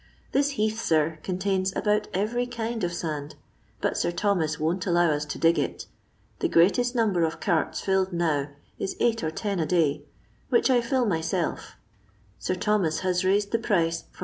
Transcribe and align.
This 0.31 0.49
heath, 0.57 0.81
sir, 0.81 1.19
contiuns 1.21 1.71
aboat 1.75 2.07
every 2.11 2.47
kind 2.47 2.83
of 2.83 2.91
sand, 2.91 3.35
but 3.81 3.95
Sir 3.95 4.09
Thomas 4.09 4.59
won't 4.59 4.87
allow 4.87 5.11
us 5.11 5.25
to 5.25 5.37
dig 5.37 5.59
it. 5.59 5.85
The 6.39 6.49
greatest 6.49 6.95
number 6.95 7.21
of 7.23 7.39
carts 7.39 7.81
filled 7.81 8.11
now 8.11 8.49
ia 8.79 8.87
eight 8.99 9.21
or 9.23 9.29
ten 9.29 9.59
a 9.59 9.67
day, 9.67 10.01
which 10.49 10.71
I 10.71 10.81
fill 10.81 11.05
myiei£ 11.05 11.59
Sir 12.39 12.55
Thomas 12.55 13.01
has 13.01 13.23
raised 13.23 13.51
the 13.51 13.59
price 13.59 14.01
from 14.01 14.13
3 14.13 14.19